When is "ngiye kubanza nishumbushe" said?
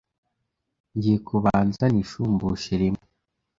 0.95-2.71